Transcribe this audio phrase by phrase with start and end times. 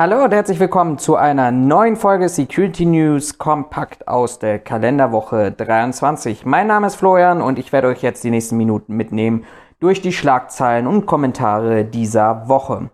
[0.00, 6.46] Hallo und herzlich willkommen zu einer neuen Folge Security News kompakt aus der Kalenderwoche 23.
[6.46, 9.44] Mein Name ist Florian und ich werde euch jetzt die nächsten Minuten mitnehmen
[9.78, 12.88] durch die Schlagzeilen und Kommentare dieser Woche.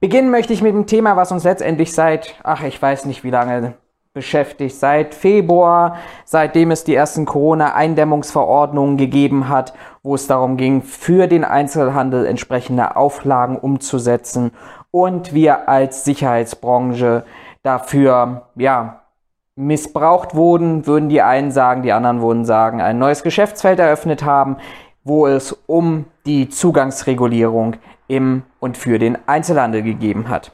[0.00, 3.30] Beginnen möchte ich mit dem Thema, was uns letztendlich seit, ach, ich weiß nicht wie
[3.30, 3.74] lange
[4.12, 11.28] beschäftigt, seit Februar, seitdem es die ersten Corona-Eindämmungsverordnungen gegeben hat, wo es darum ging, für
[11.28, 14.50] den Einzelhandel entsprechende Auflagen umzusetzen
[14.96, 17.24] und wir als Sicherheitsbranche
[17.62, 19.02] dafür, ja,
[19.54, 24.56] missbraucht wurden, würden die einen sagen, die anderen würden sagen, ein neues Geschäftsfeld eröffnet haben,
[25.04, 27.76] wo es um die Zugangsregulierung
[28.08, 30.52] im und für den Einzelhandel gegeben hat.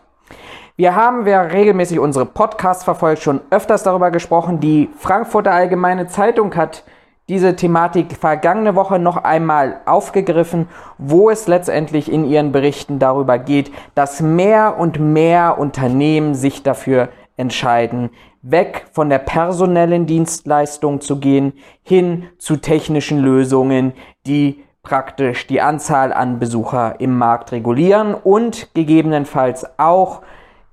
[0.74, 4.58] Wir haben, wer regelmäßig unsere Podcasts verfolgt, schon öfters darüber gesprochen.
[4.58, 6.82] Die Frankfurter Allgemeine Zeitung hat
[7.28, 10.68] diese Thematik vergangene Woche noch einmal aufgegriffen,
[10.98, 17.08] wo es letztendlich in ihren Berichten darüber geht, dass mehr und mehr Unternehmen sich dafür
[17.36, 18.10] entscheiden,
[18.42, 21.52] weg von der personellen Dienstleistung zu gehen,
[21.82, 23.92] hin zu technischen Lösungen,
[24.26, 30.22] die praktisch die Anzahl an Besucher im Markt regulieren und gegebenenfalls auch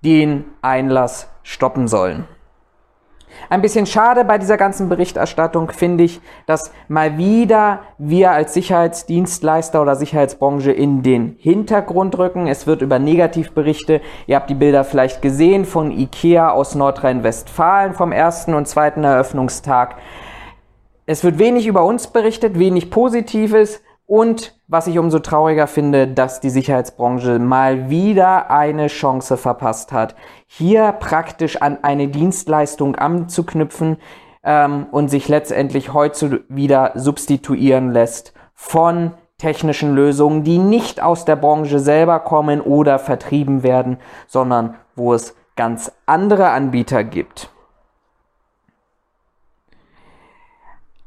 [0.04, 2.26] den Einlass stoppen sollen.
[3.50, 9.82] Ein bisschen schade bei dieser ganzen Berichterstattung finde ich, dass mal wieder wir als Sicherheitsdienstleister
[9.82, 12.48] oder Sicherheitsbranche in den Hintergrund rücken.
[12.48, 18.12] Es wird über Negativberichte, ihr habt die Bilder vielleicht gesehen von IKEA aus Nordrhein-Westfalen vom
[18.12, 19.96] ersten und zweiten Eröffnungstag.
[21.06, 23.82] Es wird wenig über uns berichtet, wenig Positives.
[24.06, 30.16] Und was ich umso trauriger finde, dass die Sicherheitsbranche mal wieder eine Chance verpasst hat,
[30.46, 33.98] hier praktisch an eine Dienstleistung anzuknüpfen
[34.44, 41.36] ähm, und sich letztendlich heute wieder substituieren lässt von technischen Lösungen, die nicht aus der
[41.36, 47.50] Branche selber kommen oder vertrieben werden, sondern wo es ganz andere Anbieter gibt.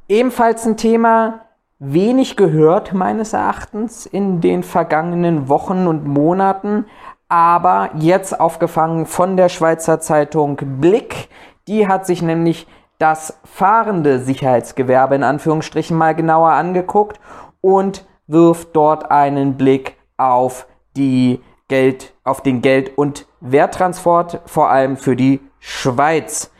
[0.08, 1.42] Ebenfalls ein Thema,
[1.84, 6.86] wenig gehört meines Erachtens in den vergangenen Wochen und Monaten,
[7.28, 11.28] aber jetzt aufgefangen von der Schweizer Zeitung Blick.
[11.66, 17.18] Die hat sich nämlich das fahrende Sicherheitsgewerbe in Anführungsstrichen mal genauer angeguckt
[17.60, 24.96] und wirft dort einen Blick auf die Geld, auf den Geld- und Werttransport, vor allem
[24.96, 26.52] für die Schweiz.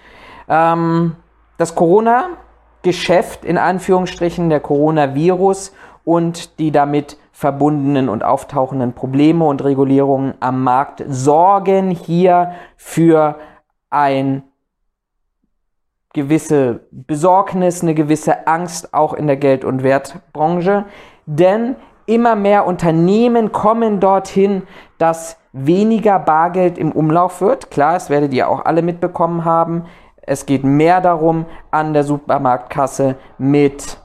[0.49, 1.15] Ähm,
[1.59, 2.31] das Corona
[2.83, 5.73] Geschäft in Anführungsstrichen, der Coronavirus
[6.05, 13.37] und die damit verbundenen und auftauchenden Probleme und Regulierungen am Markt sorgen hier für
[13.91, 14.43] ein
[16.13, 20.85] gewisse Besorgnis, eine gewisse Angst auch in der Geld- und Wertbranche,
[21.27, 21.77] denn
[22.07, 24.63] immer mehr Unternehmen kommen dorthin,
[24.99, 27.71] dass weniger Bargeld im Umlauf wird.
[27.71, 29.85] Klar, das werdet ihr auch alle mitbekommen haben.
[30.23, 33.99] Es geht mehr darum, an der Supermarktkasse mit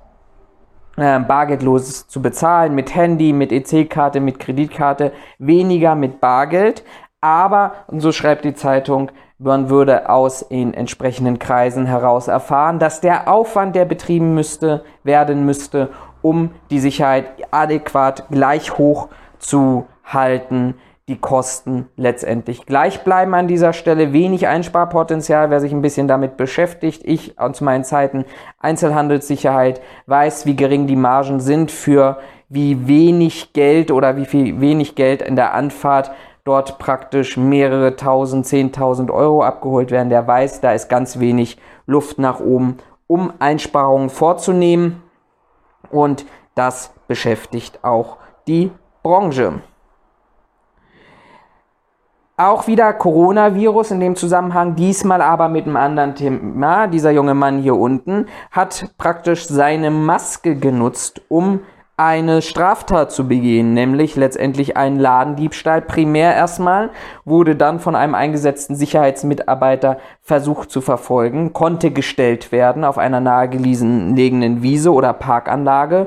[0.97, 6.83] äh, Bargeldloses zu bezahlen, mit Handy, mit EC-Karte, mit Kreditkarte, weniger mit Bargeld.
[7.22, 13.01] Aber, und so schreibt die Zeitung, man würde aus in entsprechenden Kreisen heraus erfahren, dass
[13.01, 15.89] der Aufwand, der betrieben müsste, werden müsste,
[16.23, 20.75] um die Sicherheit adäquat gleich hoch zu halten,
[21.07, 24.12] die Kosten letztendlich gleich bleiben an dieser Stelle.
[24.12, 27.01] Wenig Einsparpotenzial, wer sich ein bisschen damit beschäftigt.
[27.06, 28.25] Ich aus meinen Zeiten
[28.59, 32.17] Einzelhandelssicherheit weiß, wie gering die Margen sind für
[32.50, 36.12] wie wenig Geld oder wie viel wenig Geld in der Anfahrt
[36.44, 40.09] dort praktisch mehrere tausend, zehntausend Euro abgeholt werden.
[40.09, 45.03] Der weiß, da ist ganz wenig Luft nach oben, um Einsparungen vorzunehmen.
[45.90, 46.25] Und
[46.56, 48.17] das beschäftigt auch
[48.47, 48.72] die
[49.03, 49.62] Branche.
[52.39, 56.85] Auch wieder Coronavirus in dem Zusammenhang, diesmal aber mit einem anderen Thema.
[56.85, 61.61] Dieser junge Mann hier unten hat praktisch seine Maske genutzt, um
[61.99, 65.81] eine Straftat zu begehen, nämlich letztendlich einen Ladendiebstahl.
[65.81, 66.91] Primär erstmal
[67.25, 74.61] wurde dann von einem eingesetzten Sicherheitsmitarbeiter versucht zu verfolgen, konnte gestellt werden auf einer nahegelegenen
[74.61, 76.05] Wiese oder Parkanlage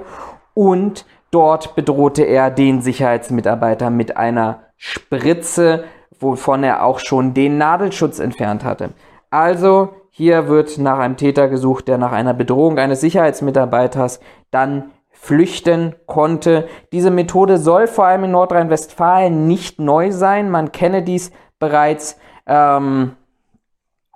[0.55, 5.83] und dort bedrohte er den Sicherheitsmitarbeiter mit einer Spritze,
[6.21, 8.91] wovon er auch schon den Nadelschutz entfernt hatte.
[9.31, 14.21] Also hier wird nach einem Täter gesucht, der nach einer Bedrohung eines Sicherheitsmitarbeiters
[14.51, 16.69] dann flüchten konnte.
[16.93, 20.51] Diese Methode soll vor allem in Nordrhein-Westfalen nicht neu sein.
[20.51, 22.19] Man kenne dies bereits.
[22.47, 23.17] Ähm,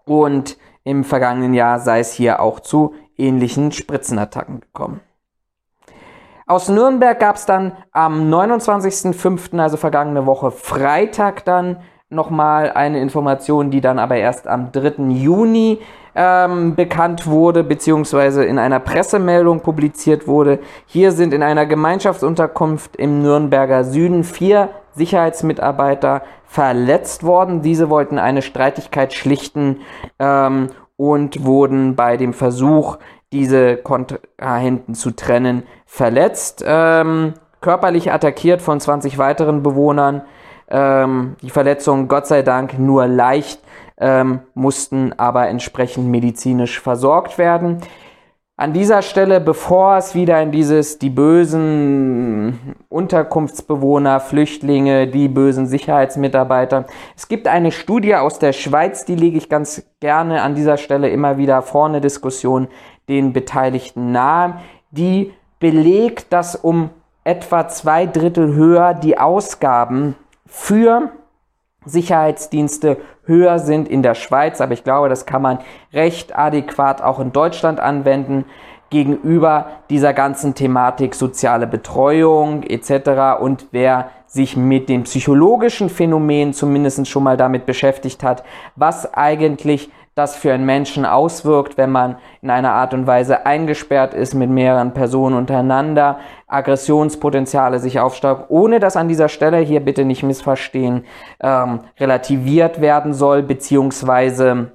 [0.05, 5.01] und im vergangenen Jahr sei es hier auch zu ähnlichen Spritzenattacken gekommen.
[6.47, 11.79] Aus Nürnberg gab es dann am 29.05., also vergangene Woche Freitag dann
[12.15, 15.03] nochmal eine Information, die dann aber erst am 3.
[15.11, 15.81] Juni
[16.15, 20.61] ähm, bekannt wurde, beziehungsweise in einer Pressemeldung publiziert wurde.
[20.87, 27.63] Hier sind in einer Gemeinschaftsunterkunft im Nürnberger Süden vier Sicherheitsmitarbeiter verletzt worden.
[27.63, 29.81] Diese wollten eine Streitigkeit schlichten
[30.19, 32.99] ähm, und wurden bei dem Versuch,
[33.33, 36.65] diese Kontrahenten zu trennen, verletzt.
[36.65, 40.23] Ähm, körperlich attackiert von 20 weiteren Bewohnern.
[40.69, 43.61] Ähm, die Verletzungen, Gott sei Dank, nur leicht
[43.99, 47.81] ähm, mussten aber entsprechend medizinisch versorgt werden.
[48.57, 56.85] An dieser Stelle, bevor es wieder in dieses, die bösen Unterkunftsbewohner, Flüchtlinge, die bösen Sicherheitsmitarbeiter.
[57.17, 61.09] Es gibt eine Studie aus der Schweiz, die lege ich ganz gerne an dieser Stelle
[61.09, 62.69] immer wieder vorne Diskussion
[63.09, 64.61] den Beteiligten nahe,
[64.93, 66.91] die belegt, dass um
[67.25, 70.15] etwa zwei Drittel höher die Ausgaben
[70.55, 71.11] für
[71.85, 75.59] Sicherheitsdienste höher sind in der Schweiz, aber ich glaube, das kann man
[75.93, 78.45] recht adäquat auch in Deutschland anwenden
[78.89, 83.41] gegenüber dieser ganzen Thematik soziale Betreuung etc.
[83.41, 88.45] Und wer sich mit den psychologischen Phänomenen zumindest schon mal damit beschäftigt hat,
[88.77, 94.15] was eigentlich das für einen Menschen auswirkt, wenn man in einer Art und Weise eingesperrt
[94.15, 100.05] ist mit mehreren Personen untereinander, Aggressionspotenziale sich aufstaubt, ohne dass an dieser Stelle hier bitte
[100.05, 101.05] nicht missverstehen,
[101.41, 104.71] ähm, relativiert werden soll, beziehungsweise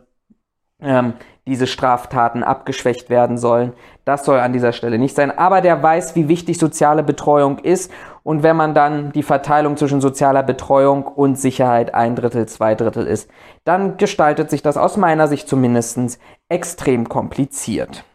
[0.81, 1.13] ähm,
[1.49, 3.73] diese Straftaten abgeschwächt werden sollen.
[4.05, 5.37] Das soll an dieser Stelle nicht sein.
[5.37, 7.91] Aber der weiß, wie wichtig soziale Betreuung ist.
[8.23, 13.05] Und wenn man dann die Verteilung zwischen sozialer Betreuung und Sicherheit ein Drittel, zwei Drittel
[13.05, 13.29] ist,
[13.65, 18.05] dann gestaltet sich das aus meiner Sicht zumindest extrem kompliziert.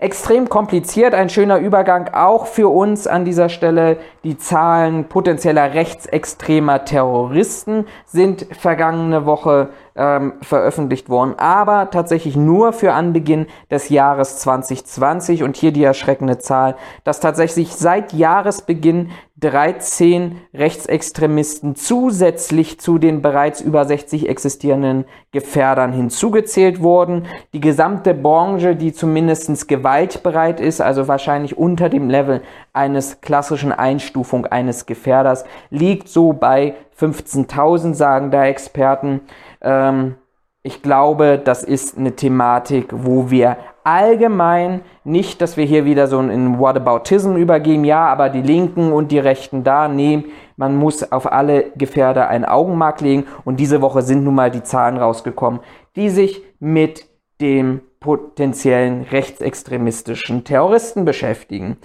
[0.00, 3.98] Extrem kompliziert, ein schöner Übergang auch für uns an dieser Stelle.
[4.22, 12.92] Die Zahlen potenzieller rechtsextremer Terroristen sind vergangene Woche ähm, veröffentlicht worden, aber tatsächlich nur für
[12.92, 21.76] Anbeginn des Jahres 2020 und hier die erschreckende Zahl, dass tatsächlich seit Jahresbeginn 13 Rechtsextremisten
[21.76, 27.26] zusätzlich zu den bereits über 60 existierenden Gefährdern hinzugezählt wurden.
[27.52, 32.42] Die gesamte Branche, die zumindest gewaltbereit ist, also wahrscheinlich unter dem Level
[32.72, 39.20] eines klassischen Einstufung eines Gefährders, liegt so bei 15.000, sagen da Experten.
[39.60, 40.16] Ähm,
[40.64, 43.56] ich glaube, das ist eine Thematik, wo wir
[43.88, 49.10] allgemein nicht, dass wir hier wieder so in Whataboutism übergehen, ja, aber die Linken und
[49.10, 50.26] die Rechten da nehmen.
[50.56, 54.62] Man muss auf alle Gefährder ein Augenmerk legen und diese Woche sind nun mal die
[54.62, 55.60] Zahlen rausgekommen,
[55.96, 57.06] die sich mit
[57.40, 61.78] dem potenziellen rechtsextremistischen Terroristen beschäftigen.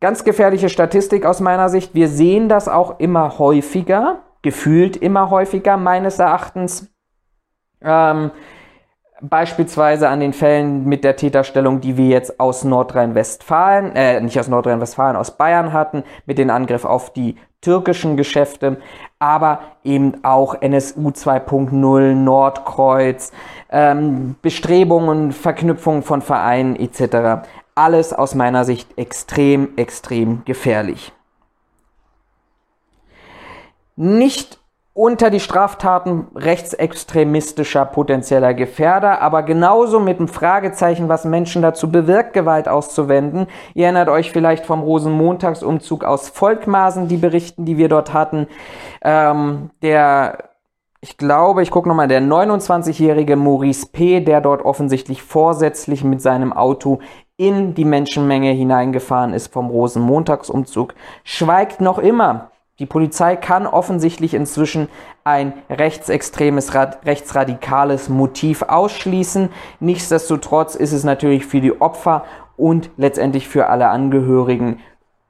[0.00, 1.94] Ganz gefährliche Statistik aus meiner Sicht.
[1.94, 6.92] Wir sehen das auch immer häufiger, gefühlt immer häufiger meines Erachtens
[7.80, 8.32] ähm,
[9.20, 14.48] beispielsweise an den Fällen mit der Täterstellung, die wir jetzt aus Nordrhein-Westfalen, äh, nicht aus
[14.48, 18.78] Nordrhein-Westfalen, aus Bayern hatten, mit dem Angriff auf die türkischen Geschäfte,
[19.18, 23.32] aber eben auch NSU 2.0, Nordkreuz,
[23.70, 27.48] ähm, Bestrebungen, Verknüpfungen von Vereinen etc.
[27.74, 31.12] Alles aus meiner Sicht extrem, extrem gefährlich.
[33.96, 34.57] Nicht
[34.98, 42.32] unter die Straftaten rechtsextremistischer potenzieller Gefährder, aber genauso mit dem Fragezeichen, was Menschen dazu bewirkt,
[42.32, 43.46] Gewalt auszuwenden.
[43.74, 48.48] Ihr erinnert euch vielleicht vom Rosenmontagsumzug aus Volkmaßen, die Berichten, die wir dort hatten.
[49.00, 50.50] Ähm, der,
[51.00, 56.52] ich glaube, ich gucke nochmal, der 29-jährige Maurice P., der dort offensichtlich vorsätzlich mit seinem
[56.52, 56.98] Auto
[57.36, 62.50] in die Menschenmenge hineingefahren ist vom Rosenmontagsumzug, schweigt noch immer.
[62.78, 64.88] Die Polizei kann offensichtlich inzwischen
[65.24, 69.50] ein rechtsextremes, rechtsradikales Motiv ausschließen.
[69.80, 72.24] Nichtsdestotrotz ist es natürlich für die Opfer
[72.56, 74.78] und letztendlich für alle Angehörigen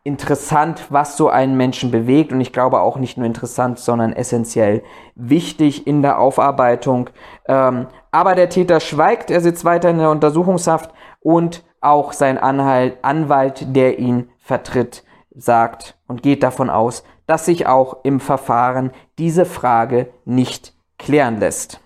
[0.05, 2.33] interessant, was so einen Menschen bewegt.
[2.33, 4.83] Und ich glaube auch nicht nur interessant, sondern essentiell
[5.15, 7.11] wichtig in der Aufarbeitung.
[7.47, 13.77] Ähm, aber der Täter schweigt, er sitzt weiter in der Untersuchungshaft und auch sein Anwalt,
[13.77, 20.09] der ihn vertritt, sagt und geht davon aus, dass sich auch im Verfahren diese Frage
[20.25, 21.81] nicht klären lässt.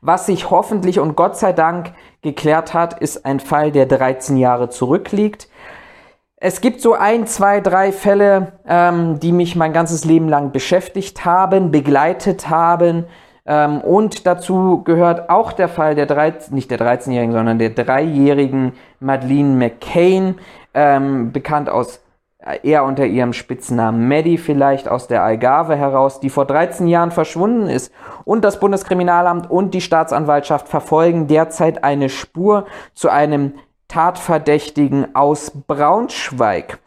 [0.00, 4.70] Was sich hoffentlich und Gott sei Dank geklärt hat, ist ein Fall, der 13 Jahre
[4.70, 5.48] zurückliegt.
[6.36, 11.24] Es gibt so ein, zwei, drei Fälle, ähm, die mich mein ganzes Leben lang beschäftigt
[11.24, 13.04] haben, begleitet haben.
[13.44, 18.72] Ähm, und dazu gehört auch der Fall der 13, nicht der 13-jährigen, sondern der dreijährigen
[19.00, 20.38] Madeleine McCain,
[20.74, 22.01] ähm, bekannt aus
[22.62, 27.68] eher unter ihrem Spitznamen Maddie vielleicht aus der Algarve heraus, die vor 13 Jahren verschwunden
[27.68, 27.92] ist.
[28.24, 33.54] Und das Bundeskriminalamt und die Staatsanwaltschaft verfolgen derzeit eine Spur zu einem
[33.88, 36.78] Tatverdächtigen aus Braunschweig.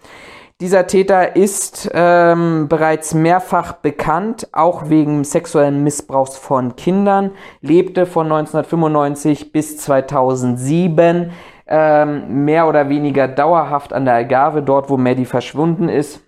[0.61, 8.27] Dieser Täter ist ähm, bereits mehrfach bekannt, auch wegen sexuellen Missbrauchs von Kindern, lebte von
[8.27, 11.31] 1995 bis 2007
[11.67, 16.21] ähm, mehr oder weniger dauerhaft an der Algarve, dort wo Maddie verschwunden ist,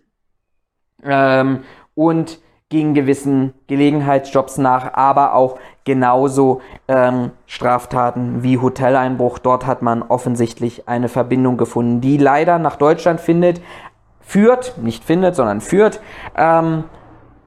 [1.04, 1.64] ähm,
[1.96, 2.40] und
[2.70, 9.40] ging gewissen Gelegenheitsjobs nach, aber auch genauso ähm, Straftaten wie Hoteleinbruch.
[9.40, 13.62] Dort hat man offensichtlich eine Verbindung gefunden, die leider nach Deutschland findet,
[14.20, 16.02] führt, nicht findet, sondern führt,
[16.36, 16.84] ähm,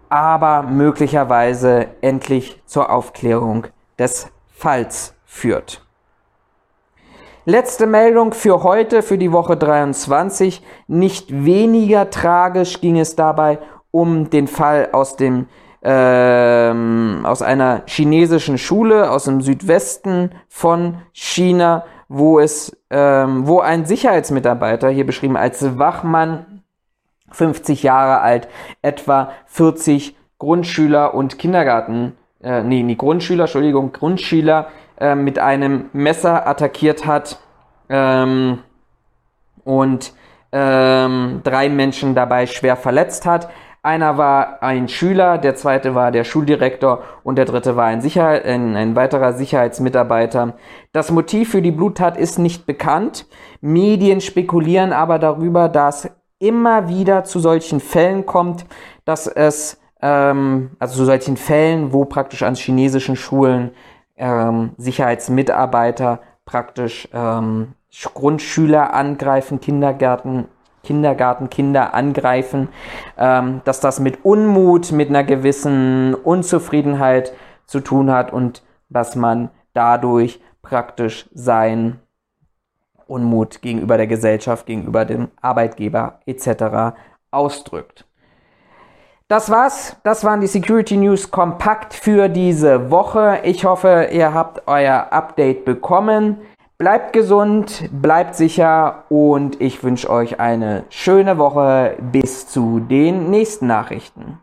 [0.09, 3.67] aber möglicherweise endlich zur Aufklärung
[3.99, 5.87] des Falls führt.
[7.51, 10.63] Letzte Meldung für heute, für die Woche 23.
[10.87, 13.59] Nicht weniger tragisch ging es dabei
[13.91, 15.49] um den Fall aus dem
[15.83, 23.85] ähm, aus einer chinesischen Schule aus dem Südwesten von China, wo es ähm, wo ein
[23.85, 26.63] Sicherheitsmitarbeiter hier beschrieben als Wachmann
[27.33, 28.47] 50 Jahre alt,
[28.81, 32.13] etwa 40 Grundschüler und Kindergarten,
[32.45, 34.69] äh, nee, nee, Grundschüler, Entschuldigung, Grundschüler
[35.01, 37.41] äh, mit einem Messer attackiert hat
[37.89, 38.59] ähm,
[39.65, 40.13] und
[40.53, 43.49] ähm, drei Menschen dabei schwer verletzt hat.
[43.83, 48.45] Einer war ein Schüler, der zweite war der Schuldirektor und der dritte war ein, Sicherheit,
[48.45, 50.55] ein, ein weiterer Sicherheitsmitarbeiter.
[50.93, 53.27] Das Motiv für die Bluttat ist nicht bekannt.
[53.63, 58.67] Medien spekulieren aber darüber, dass immer wieder zu solchen Fällen kommt,
[59.07, 63.71] dass es, ähm, also zu solchen Fällen, wo praktisch an chinesischen Schulen
[64.21, 67.75] ähm, Sicherheitsmitarbeiter praktisch ähm,
[68.15, 70.47] Grundschüler angreifen, Kindergärten,
[70.85, 72.69] Kindergartenkinder angreifen,
[73.19, 77.33] ähm, dass das mit Unmut, mit einer gewissen Unzufriedenheit
[77.67, 82.01] zu tun hat und dass man dadurch praktisch sein
[83.07, 86.97] Unmut gegenüber der Gesellschaft, gegenüber dem Arbeitgeber etc.
[87.31, 88.07] ausdrückt.
[89.31, 89.95] Das war's.
[90.03, 93.39] Das waren die Security News kompakt für diese Woche.
[93.45, 96.39] Ich hoffe, ihr habt euer Update bekommen.
[96.79, 103.69] Bleibt gesund, bleibt sicher und ich wünsche euch eine schöne Woche bis zu den nächsten
[103.69, 104.41] Nachrichten.